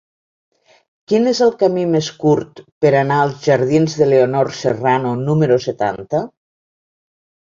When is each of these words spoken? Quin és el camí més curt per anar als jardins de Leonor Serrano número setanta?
Quin 1.11 1.31
és 1.31 1.41
el 1.47 1.51
camí 1.63 1.81
més 1.95 2.07
curt 2.23 2.61
per 2.85 2.93
anar 3.01 3.19
als 3.25 3.43
jardins 3.49 3.97
de 3.99 4.07
Leonor 4.13 4.49
Serrano 4.61 5.11
número 5.27 5.59
setanta? 5.67 6.23